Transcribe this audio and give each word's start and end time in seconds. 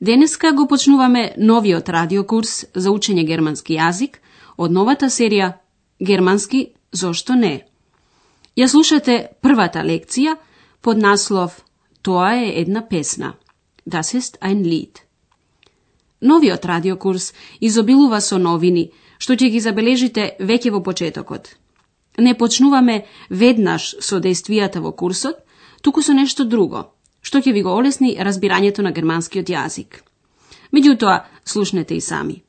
Денеска 0.00 0.52
го 0.52 0.66
почнуваме 0.66 1.34
новиот 1.36 1.88
радиокурс 1.88 2.64
за 2.74 2.90
учење 2.90 3.26
германски 3.28 3.76
јазик 3.76 4.20
од 4.56 4.72
новата 4.72 5.10
серија 5.12 5.52
Германски 6.00 6.72
зошто 6.92 7.34
не. 7.34 7.66
Ја 8.56 8.68
слушате 8.68 9.28
првата 9.42 9.82
лекција 9.84 10.36
под 10.80 10.96
наслов 10.98 11.60
Тоа 12.02 12.32
е 12.34 12.60
една 12.60 12.88
песна. 12.88 13.34
Das 13.86 14.14
ist 14.14 14.38
ein 14.40 14.64
Lied. 14.64 15.04
Новиот 16.20 16.64
радиокурс 16.64 17.32
изобилува 17.60 18.20
со 18.20 18.38
новини, 18.38 18.90
што 19.18 19.36
ќе 19.36 19.50
ги 19.52 19.60
забележите 19.60 20.36
веќе 20.40 20.70
во 20.70 20.80
почетокот. 20.80 21.56
Не 22.18 22.34
почнуваме 22.34 23.04
веднаш 23.28 23.96
со 24.00 24.20
действијата 24.20 24.80
во 24.80 24.92
курсот, 24.92 25.36
туку 25.82 26.02
со 26.02 26.12
нешто 26.12 26.44
друго, 26.44 26.88
што 27.22 27.38
ќе 27.38 27.52
ви 27.52 27.62
го 27.62 27.74
олесни 27.76 28.16
разбирањето 28.18 28.82
на 28.82 28.92
германскиот 28.92 29.48
јазик. 29.48 30.02
Меѓутоа, 30.72 31.24
слушнете 31.44 31.94
и 31.96 32.00
сами. 32.00 32.42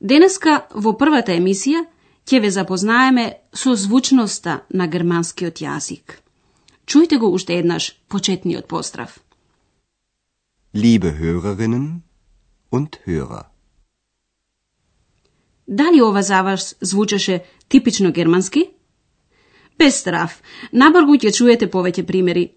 Денеска 0.00 0.66
во 0.74 0.92
првата 0.92 1.32
емисија 1.32 1.84
ќе 2.26 2.40
ве 2.42 2.50
запознаеме 2.50 3.26
со 3.52 3.74
звучноста 3.74 4.60
на 4.70 4.86
германскиот 4.86 5.62
јазик. 5.62 6.18
Чујте 6.86 7.18
го 7.18 7.30
уште 7.32 7.58
еднаш 7.58 7.92
почетниот 8.08 8.66
поздрав. 8.68 9.18
Liebe 10.74 11.10
Hörerinnen 11.18 12.02
und 12.70 12.98
Hörer. 13.06 13.44
Дали 15.66 16.02
ова 16.02 16.22
за 16.22 16.42
вас 16.42 16.76
звучеше 16.80 17.44
типично 17.68 18.12
германски? 18.12 18.70
Без 19.78 20.00
страв, 20.00 20.42
набргу 20.72 21.16
ќе 21.16 21.32
чуете 21.32 21.66
повеќе 21.66 22.06
примери. 22.06 22.52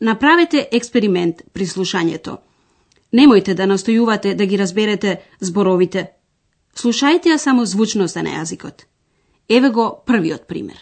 Направете 0.00 0.68
експеримент 0.72 1.42
при 1.52 1.66
слушањето. 1.66 2.38
Немојте 3.12 3.54
да 3.54 3.66
настојувате 3.66 4.34
да 4.34 4.46
ги 4.46 4.56
разберете 4.56 5.20
зборовите. 5.40 6.06
Слушајте 6.74 7.34
ја 7.34 7.36
само 7.38 7.64
звучноста 7.66 8.22
на 8.22 8.30
јазикот. 8.30 8.84
Еве 9.48 9.70
го 9.70 10.02
првиот 10.06 10.46
пример. 10.46 10.78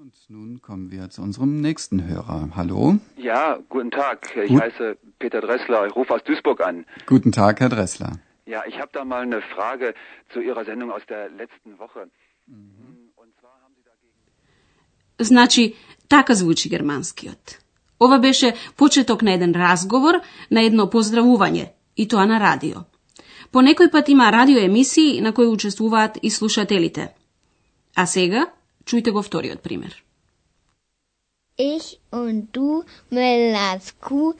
Und 0.00 0.12
nun 0.28 0.58
kommen 0.60 0.90
wir 0.90 1.08
zu 1.10 1.22
unserem 1.22 1.60
nächsten 1.60 1.98
Hörer. 2.08 2.50
Hallo. 2.56 2.96
Ja, 3.16 3.58
guten 3.68 3.90
Tag. 3.90 4.18
Ich 4.36 4.50
Gut. 4.50 4.60
heiße 4.62 4.96
Peter 5.18 5.40
Dressler. 5.40 5.86
Ich 5.86 5.94
rufe 5.96 6.12
aus 6.14 6.22
Duisburg 6.24 6.60
an. 6.60 6.84
Guten 7.06 7.30
Tag, 7.32 7.60
Herr 7.60 7.68
Dressler. 7.68 8.12
Ja, 8.46 8.62
ich 8.66 8.78
habe 8.80 8.90
da 8.92 9.04
mal 9.04 9.22
eine 9.22 9.40
Frage 9.54 9.94
zu 10.32 10.40
Ihrer 10.40 10.64
Sendung 10.64 10.90
aus 10.90 11.02
der 11.08 11.30
letzten 11.30 11.78
Woche. 11.78 12.00
Und 13.22 13.30
zwar 13.40 13.54
haben 13.62 13.74
Sie 13.78 13.84
dagegen. 13.92 14.18
Значи, 15.30 15.76
така 16.09 16.33
звучи 16.33 16.69
германскиот. 16.69 17.57
Ова 17.99 18.19
беше 18.19 18.55
почеток 18.77 19.21
на 19.21 19.33
еден 19.33 19.53
разговор, 19.55 20.21
на 20.51 20.61
едно 20.61 20.87
поздравување, 20.87 21.69
и 21.97 22.07
тоа 22.07 22.25
на 22.25 22.39
радио. 22.39 22.83
По 23.51 23.61
некој 23.61 23.91
пат 23.91 24.09
има 24.09 24.31
радиоемисии 24.31 25.21
на 25.21 25.33
кои 25.33 25.47
учествуваат 25.47 26.19
и 26.23 26.29
слушателите. 26.29 27.09
А 27.95 28.05
сега, 28.05 28.47
чујте 28.85 29.11
го 29.11 29.21
вториот 29.21 29.61
пример. 29.61 30.03
Ich 31.57 31.99
und 32.11 32.41
du, 32.53 32.83
Müllers 33.11 33.91
Kuh, 33.99 34.33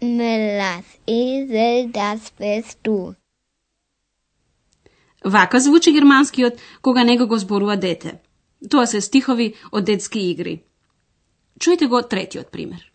Müllers 0.00 0.88
Esel, 1.06 1.92
das 1.92 2.32
bist 2.40 2.78
du. 2.84 3.14
Вака 5.24 5.60
звучи 5.60 5.92
германскиот 5.92 6.54
кога 6.82 7.04
него 7.04 7.26
го 7.26 7.38
зборува 7.38 7.76
дете. 7.76 8.18
Тоа 8.70 8.86
се 8.86 9.00
стихови 9.00 9.54
од 9.72 9.84
детски 9.84 10.20
игри. 10.30 10.63
Чујте 11.59 11.87
го 11.87 12.01
третиот 12.01 12.51
пример. 12.51 12.89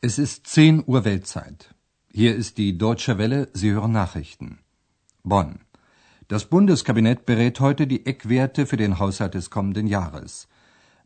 Es 0.00 0.18
ist 0.18 0.46
10 0.46 0.84
Uhr 0.86 1.04
Weltzeit. 1.04 1.74
Hier 2.12 2.34
ist 2.36 2.56
die 2.56 2.78
Deutsche 2.78 3.18
Welle, 3.18 3.48
Sie 3.52 3.72
hören 3.72 3.92
Nachrichten. 3.92 4.60
Bonn. 5.24 5.60
Das 6.28 6.44
Bundeskabinett 6.44 7.26
berät 7.26 7.60
heute 7.60 7.86
die 7.86 8.06
Eckwerte 8.06 8.66
für 8.66 8.76
den 8.76 8.98
Haushalt 8.98 9.34
des 9.34 9.50
kommenden 9.50 9.86
Jahres. 9.86 10.48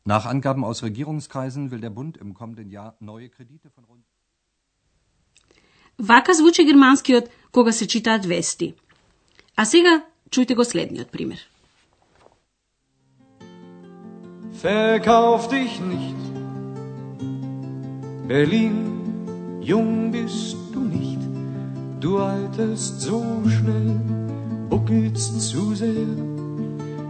Nach 0.04 0.26
Angaben 0.26 0.64
aus 0.64 0.82
Regierungskreisen 0.82 1.70
will 1.70 1.80
der 1.80 1.90
Bund 1.90 2.16
im 2.16 2.34
kommenden 2.34 2.70
Jahr 2.70 2.96
neue 3.00 3.28
Kredite 3.28 3.70
von 3.70 3.84
rund 3.84 4.04
Вака 5.98 6.34
звучи 6.34 6.64
германскиот 6.64 7.28
кога 7.52 7.72
се 7.72 7.86
читаат 7.86 8.26
вести. 8.26 8.74
А 9.56 9.64
сега 9.64 10.02
чујте 10.30 10.54
го 10.54 10.64
следниот 10.64 11.10
пример. 11.10 11.40
Verkauf 14.62 15.48
dich 15.48 15.80
nicht. 15.80 16.22
Berlin, 18.28 19.60
jung 19.60 20.12
bist 20.12 20.56
du 20.72 20.80
nicht. 20.80 21.20
Du 22.00 22.18
alterst 22.18 23.00
so 23.00 23.22
schnell, 23.46 24.00
buckelst 24.70 25.40
zu 25.50 25.74
sehr. 25.74 26.16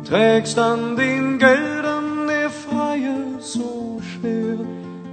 Trägst 0.05 0.59
an 0.59 0.97
den 0.97 1.39
Geldern 1.39 2.27
der 2.27 2.51
Freier 2.51 3.39
so 3.39 4.01
schwer. 4.11 4.57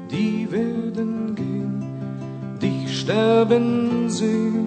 Die 0.09 0.47
werden 0.50 1.36
gehen, 1.36 1.84
dich 2.62 3.02
sterben 3.02 4.09
sehen. 4.09 4.62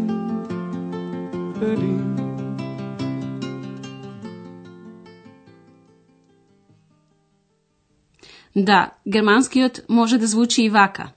Да, 8.67 8.91
германскиот 9.07 9.79
може 9.89 10.17
да 10.17 10.27
звучи 10.27 10.61
и 10.63 10.69
вака. 10.69 11.13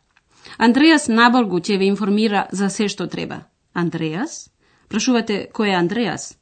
Андреас 0.59 1.09
наборгу 1.09 1.59
ќе 1.59 1.79
ве 1.79 1.89
информира 1.91 2.47
за 2.53 2.69
се 2.71 2.87
што 2.89 3.07
треба. 3.11 3.39
Андреас? 3.75 4.51
Прашувате 4.89 5.39
кој 5.51 5.73
е 5.73 5.79
Андреас? 5.79 6.39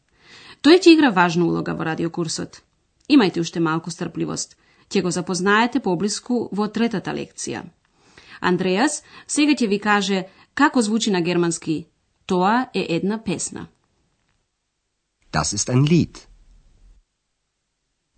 Тој 0.60 0.76
ќе 0.82 0.92
игра 0.92 1.10
важна 1.10 1.46
улога 1.46 1.72
во 1.78 1.86
радиокурсот. 1.88 2.60
Имајте 3.08 3.40
уште 3.40 3.60
малку 3.60 3.90
стрпливост. 3.90 4.56
Ќе 4.90 5.02
го 5.02 5.10
запознаете 5.10 5.80
поблиску 5.80 6.50
во 6.52 6.68
третата 6.68 7.16
лекција. 7.16 7.64
Андреас 8.40 9.00
сега 9.26 9.56
ќе 9.56 9.68
ви 9.68 9.78
каже 9.78 10.22
како 10.54 10.82
звучи 10.82 11.10
на 11.10 11.24
германски 11.24 11.86
Тоа 12.26 12.68
е 12.74 12.86
една 12.90 13.24
песна. 13.24 13.66
Das 15.32 15.56
ist 15.56 15.72
ein 15.72 15.88
Lied. 15.88 16.28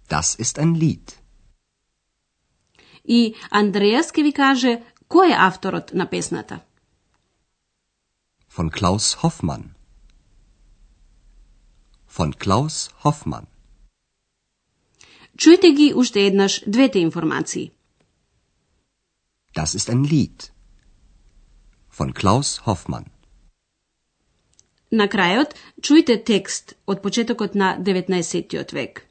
Das 0.08 0.34
ist 0.34 0.58
ein 0.58 0.74
Lied. 0.74 1.19
И 3.04 3.34
Андреас 3.50 4.12
ќе 4.12 4.22
ви 4.22 4.32
каже 4.32 4.72
кој 5.08 5.32
е 5.32 5.38
авторот 5.38 5.92
на 5.94 6.06
песната. 6.06 6.60
Von 8.56 8.70
Klaus 8.70 9.16
Hoffmann. 9.22 9.74
Von 12.16 12.32
Klaus 12.32 12.90
Hoffmann. 13.04 13.46
Чујте 15.36 15.70
ги 15.72 15.92
уште 15.94 16.26
еднаш 16.26 16.62
двете 16.66 16.98
информации. 16.98 17.70
Das 19.54 19.74
ist 19.74 19.88
ein 19.88 20.04
Lied. 20.04 20.50
Von 21.98 22.12
Klaus 22.12 22.60
Hoffmann. 22.66 23.06
На 24.90 25.06
крајот, 25.06 25.54
чујте 25.80 26.18
текст 26.24 26.74
од 26.86 27.02
почетокот 27.02 27.54
на 27.54 27.76
19. 27.78 28.72
век. 28.72 29.06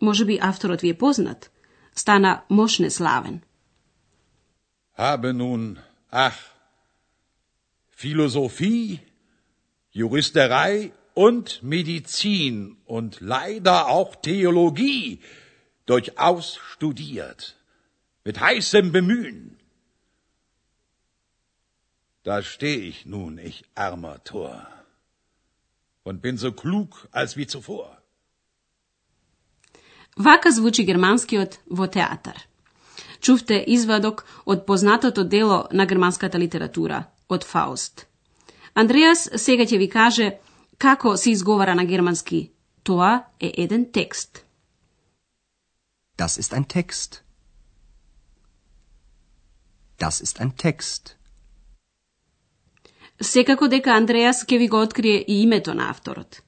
Може 0.00 0.24
би 0.24 0.38
авторот 0.42 0.80
ви 0.80 0.88
е 0.88 0.98
познат. 0.98 1.50
stana 1.94 2.42
moćne 2.48 2.90
slaven. 2.90 3.40
Habe 4.92 5.32
nun, 5.32 5.78
ach, 6.10 6.36
Philosophie, 7.90 8.98
Juristerei 9.92 10.92
und 11.14 11.62
Medizin 11.62 12.76
und 12.86 13.20
leider 13.20 13.88
auch 13.88 14.16
Theologie 14.16 15.20
durchaus 15.86 16.58
studiert, 16.72 17.56
mit 18.24 18.40
heißem 18.40 18.92
Bemühen. 18.92 19.58
Da 22.22 22.42
steh 22.42 22.76
ich 22.76 23.06
nun, 23.06 23.38
ich 23.38 23.64
armer 23.74 24.22
Tor, 24.24 24.66
und 26.04 26.22
bin 26.22 26.36
so 26.36 26.52
klug 26.52 27.08
als 27.12 27.36
wie 27.36 27.46
zuvor. 27.46 27.99
Вака 30.16 30.50
звучи 30.50 30.84
германскиот 30.84 31.58
во 31.70 31.86
театар. 31.86 32.36
Чувте 33.20 33.64
извадок 33.66 34.24
од 34.46 34.66
познатото 34.66 35.24
дело 35.24 35.68
на 35.72 35.86
германската 35.86 36.38
литература, 36.38 37.04
од 37.28 37.44
Фауст. 37.44 38.06
Андреас 38.74 39.28
сега 39.36 39.64
ќе 39.64 39.78
ви 39.78 39.88
каже 39.88 40.38
како 40.78 41.16
се 41.16 41.30
изговара 41.30 41.74
на 41.74 41.84
германски. 41.84 42.50
Тоа 42.82 43.24
е 43.40 43.52
еден 43.56 43.92
текст. 43.92 44.44
Das 46.16 46.38
ist 46.38 46.52
ein 46.52 46.64
Text. 46.64 47.22
Das 49.98 50.20
ist 50.20 50.40
ein 50.40 50.52
Text. 50.56 51.16
Секако 53.20 53.68
дека 53.68 53.92
Андреас 53.92 54.44
ќе 54.44 54.58
ви 54.58 54.68
го 54.68 54.80
открие 54.80 55.24
и 55.28 55.42
името 55.42 55.74
на 55.74 55.90
авторот. 55.90 56.42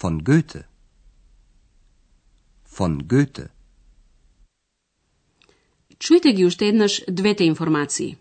Von 0.00 0.22
Goethe. 0.22 0.71
Von 2.82 2.98
Goethe. 3.06 3.44
Чујте 6.02 6.32
ги 6.34 6.46
уште 6.46 6.66
еднаш 6.66 6.94
двете 7.06 7.44
информации. 7.44 8.16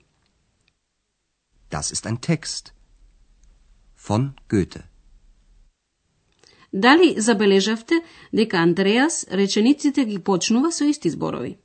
Das 1.72 1.90
ist 1.96 2.06
ein 2.06 2.18
Text. 2.28 2.64
Von 4.08 4.24
Goethe. 4.50 4.82
Дали 6.74 7.16
забележавте 7.18 7.96
дека 8.34 8.58
Андреас 8.58 9.26
речениците 9.32 10.06
ги 10.06 10.20
почнува 10.20 10.72
со 10.72 10.86
исти 10.86 11.10
зборови? 11.10 11.58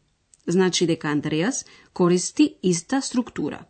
Значи 0.46 0.87
дека 0.87 1.08
Андреас 1.08 1.64
користи 1.93 2.56
иста 2.62 3.02
структура. 3.02 3.64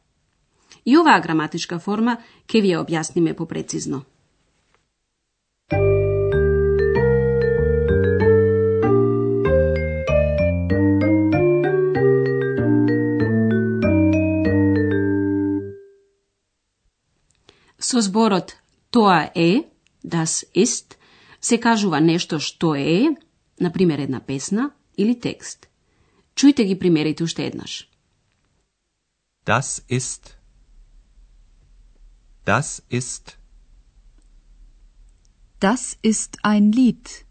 И 0.85 0.99
оваа 0.99 1.21
граматичка 1.21 1.79
форма 1.79 2.23
ќе 2.47 2.63
ви 2.63 2.69
ја 2.69 2.85
објасниме 2.85 3.35
попрецизно. 3.35 4.05
Со 17.97 18.03
зборот 18.03 18.53
тоа 18.93 19.31
е, 19.35 19.65
das 20.05 20.45
ist, 20.55 20.99
се 21.41 21.57
кажува 21.57 21.97
нешто 22.01 22.37
што 22.37 22.75
е, 22.77 23.17
на 23.61 23.73
пример 23.73 23.99
една 24.05 24.21
песна 24.21 24.75
или 24.99 25.15
текст. 25.21 25.65
Чујте 26.37 26.67
ги 26.69 26.79
примерите 26.79 27.25
уште 27.25 27.47
еднаш. 27.47 27.89
Das 29.47 29.81
ist. 29.89 30.37
Das 32.45 32.83
ist. 32.91 33.39
Das 35.59 35.97
ist 36.03 36.37
ein 36.45 36.73
Lied. 36.73 37.25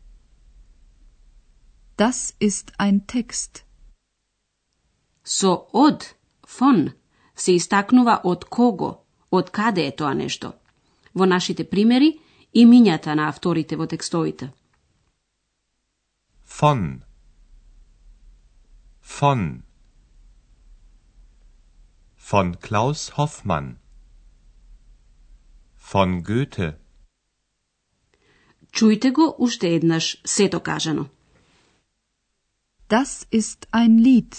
Das 1.95 2.33
ist 2.39 2.73
ein 2.79 3.05
Text. 3.05 3.61
Со 5.23 5.67
од, 5.73 6.15
фон, 6.47 6.89
се 7.35 7.53
истакнува 7.53 8.21
од 8.23 8.49
кого, 8.49 9.04
од 9.35 9.49
каде 9.49 9.87
е 9.87 9.95
тоа 9.95 10.13
нешто. 10.13 10.53
Во 11.13 11.25
нашите 11.25 11.63
примери, 11.63 12.19
имињата 12.53 13.15
на 13.15 13.27
авторите 13.27 13.75
во 13.75 13.87
текстовите. 13.87 14.51
Von. 16.59 17.01
Von. 19.19 19.63
Von 22.31 22.55
Klaus 22.55 23.09
Hoffmann. 23.17 23.77
Von 25.91 26.23
Goethe. 26.23 26.73
Чујте 28.71 29.11
го 29.11 29.35
уште 29.39 29.67
еднаш 29.75 30.17
сето 30.25 30.59
кажано. 30.59 31.05
Das 32.89 33.25
ist 33.31 33.67
ein 33.71 33.97
Lied 33.97 34.33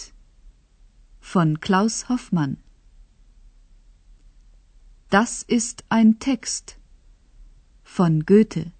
von 1.20 1.60
Klaus 1.60 2.08
Hoffmann. 2.08 2.65
Das 5.09 5.45
ist 5.47 5.83
ein 5.89 6.19
Text 6.19 6.77
von 7.85 8.19
Goethe. 8.25 8.71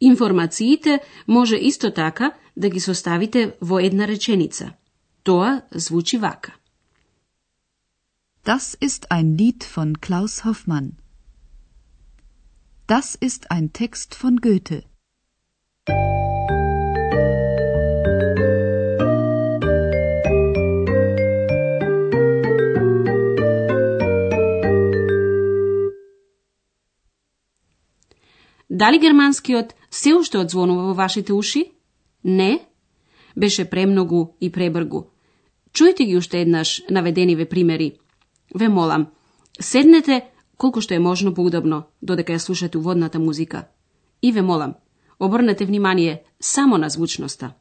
Информациите 0.00 1.00
може 1.28 1.56
исто 1.56 1.90
така 1.94 2.32
да 2.56 2.68
ги 2.68 2.80
составите 2.80 3.56
во 3.60 3.78
една 3.78 4.08
реченица. 4.08 4.72
Тоа 5.24 5.62
звучи 5.74 6.18
вака. 6.18 6.52
Das 8.44 8.76
ist 8.80 9.06
ein 9.10 9.36
Lied 9.38 9.64
von 9.64 10.00
Klaus 10.00 10.44
Hoffmann. 10.44 10.88
Das 12.86 13.16
ist 13.28 13.50
ein 13.50 13.72
Text 13.72 14.14
von 14.14 14.36
Goethe. 14.36 14.82
Дали 28.79 28.99
германскиот 28.99 29.73
се 29.91 30.13
уште 30.15 30.37
одзвонува 30.37 30.83
во 30.87 30.93
вашите 30.93 31.33
уши? 31.33 31.71
Не? 32.23 32.63
Беше 33.35 33.65
премногу 33.69 34.37
и 34.39 34.47
пребргу. 34.49 35.11
Чујте 35.75 36.05
ги 36.07 36.15
уште 36.15 36.39
еднаш 36.41 36.83
наведениве 36.89 37.45
примери. 37.45 37.99
Ве 38.55 38.69
молам, 38.69 39.07
седнете 39.59 40.31
колку 40.55 40.79
што 40.79 40.95
е 40.95 40.99
можно 40.99 41.33
поудобно, 41.35 41.91
додека 42.01 42.31
ја 42.31 42.39
слушате 42.39 42.77
уводната 42.77 43.19
музика. 43.19 43.67
И 44.21 44.31
ве 44.31 44.41
молам, 44.41 44.75
обрнете 45.19 45.65
внимание 45.65 46.23
само 46.39 46.77
на 46.77 46.89
звучноста. 46.89 47.58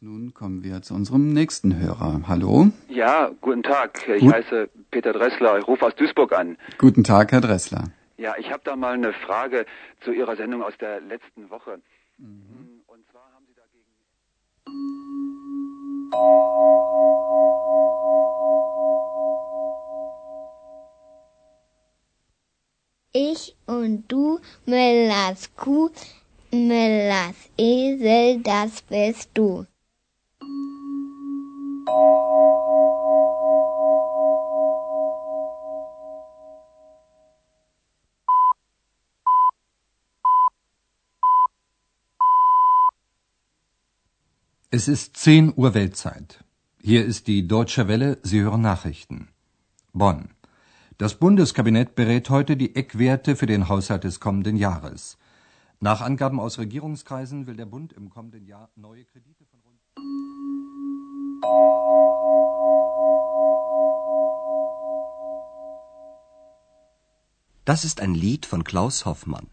Nun 0.00 0.34
kommen 0.34 0.62
wir 0.64 0.82
zu 0.82 0.94
unserem 0.94 1.32
nächsten 1.32 1.78
Hörer. 1.78 2.22
Hallo? 2.26 2.68
Ja, 2.88 3.30
guten 3.40 3.62
Tag. 3.62 4.06
Ich 4.08 4.20
Gut. 4.22 4.32
heiße 4.34 4.68
Peter 4.90 5.12
Dressler. 5.12 5.58
Ich 5.58 5.66
rufe 5.66 5.86
aus 5.86 5.94
Duisburg 5.94 6.32
an. 6.32 6.56
Guten 6.78 7.04
Tag, 7.04 7.32
Herr 7.32 7.40
Dressler. 7.40 7.84
Ja, 8.18 8.34
ich 8.38 8.50
habe 8.50 8.62
da 8.64 8.76
mal 8.76 8.94
eine 8.94 9.12
Frage 9.12 9.66
zu 10.02 10.12
Ihrer 10.12 10.36
Sendung 10.36 10.62
aus 10.62 10.76
der 10.78 11.00
letzten 11.00 11.50
Woche. 11.50 11.80
Und 12.18 13.04
zwar 13.10 13.30
haben 13.34 13.46
Sie 13.46 13.54
dagegen. 13.54 13.86
Ich 23.12 23.56
und 23.66 24.04
du, 24.08 24.40
Mellas 24.66 25.54
Kuh, 25.56 25.90
Mellas 26.50 27.36
Esel, 27.56 28.40
das 28.42 28.82
bist 28.82 29.30
du. 29.34 29.66
Es 44.68 44.88
ist 44.88 45.16
10 45.16 45.52
Uhr 45.56 45.74
Weltzeit. 45.74 46.42
Hier 46.82 47.04
ist 47.04 47.28
die 47.28 47.46
Deutsche 47.46 47.86
Welle, 47.86 48.18
Sie 48.24 48.40
hören 48.40 48.62
Nachrichten. 48.62 49.28
Bonn. 49.92 50.30
Das 50.98 51.14
Bundeskabinett 51.14 51.94
berät 51.94 52.30
heute 52.30 52.56
die 52.56 52.74
Eckwerte 52.74 53.36
für 53.36 53.46
den 53.46 53.68
Haushalt 53.68 54.02
des 54.02 54.18
kommenden 54.18 54.56
Jahres. 54.56 55.18
Nach 55.78 56.00
Angaben 56.00 56.40
aus 56.40 56.58
Regierungskreisen 56.58 57.46
will 57.46 57.54
der 57.54 57.66
Bund 57.66 57.92
im 57.92 58.10
kommenden 58.10 58.44
Jahr 58.44 58.68
neue 58.74 59.04
Kredite 59.04 59.44
von 59.44 59.60
rund 59.60 59.78
Das 67.64 67.84
ist 67.84 68.00
ein 68.00 68.14
Lied 68.14 68.46
von 68.46 68.64
Klaus 68.64 69.06
Hoffmann. 69.06 69.46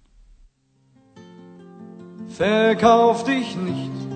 Verkauf 2.29 3.24
dich 3.25 3.55
nicht, 3.55 4.12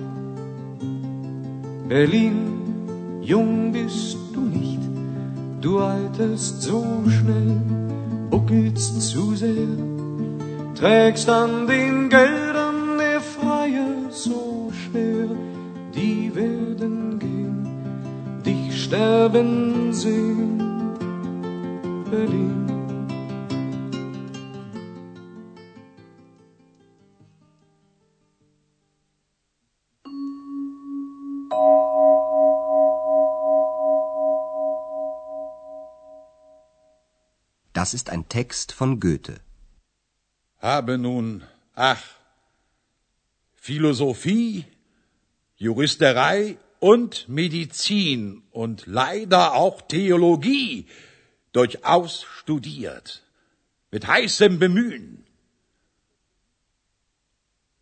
Berlin, 1.88 3.18
jung 3.22 3.72
bist 3.72 4.18
du 4.34 4.40
nicht, 4.40 4.80
du 5.62 5.78
alterst 5.78 6.60
so 6.60 6.84
schnell, 7.08 7.56
buckelst 8.28 9.00
zu 9.00 9.34
sehr, 9.34 9.68
trägst 10.74 11.30
an 11.30 11.66
den 11.66 12.10
Geldern 12.10 12.98
der 12.98 13.22
Freier 13.22 14.10
so 14.10 14.70
schwer, 14.70 15.28
die 15.94 16.30
werden 16.34 17.18
gehen, 17.18 17.66
dich 18.44 18.84
sterben 18.84 19.90
sehen, 19.94 20.60
Berlin. 22.10 22.67
Das 37.77 37.93
ist 37.93 38.09
ein 38.09 38.27
Text 38.29 38.71
von 38.71 38.99
Goethe. 38.99 39.39
Habe 40.59 40.97
nun, 40.97 41.43
ach, 41.75 42.03
Philosophie, 43.55 44.65
Juristerei 45.57 46.57
und 46.79 47.29
Medizin 47.29 48.43
und 48.51 48.85
leider 48.85 49.53
auch 49.53 49.81
Theologie 49.81 50.87
durchaus 51.53 52.23
studiert, 52.23 53.23
mit 53.91 54.05
heißem 54.07 54.59
Bemühen. 54.59 55.25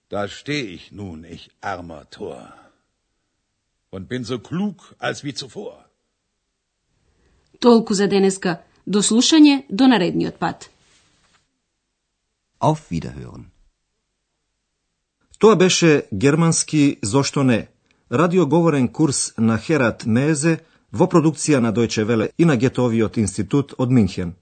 Da 0.10 0.27
steh 0.27 0.62
ich 0.62 0.91
nun, 0.91 1.24
ich 1.24 1.50
armer 1.62 2.10
Tor, 2.10 2.53
und 3.89 4.07
bin 4.07 4.24
so 4.24 4.38
klug 4.39 4.95
als 5.00 5.24
wie 5.24 5.33
zuvor. 5.33 5.86
Толку 7.60 7.93
за 7.93 8.07
денеска. 8.07 8.63
До 8.87 9.02
слушање 9.02 9.62
до 9.69 9.87
наредниот 9.87 10.38
пат. 10.38 10.71
Auf 12.61 12.90
Wiederhören. 12.90 13.50
Тоа 15.38 15.57
беше 15.57 16.02
германски 16.12 16.99
Зошто 17.02 17.43
не? 17.43 17.69
Радиоговорен 18.12 18.88
курс 18.88 19.33
на 19.38 19.59
Херат 19.59 20.07
Мезе 20.07 20.59
во 20.93 21.07
продукција 21.07 21.59
на 21.61 21.73
Дојче 21.73 22.05
Веле 22.05 22.31
и 22.38 22.45
на 22.45 22.57
Гетовиот 22.57 23.19
институт 23.19 23.75
од 23.78 23.90
Минхен. 23.90 24.35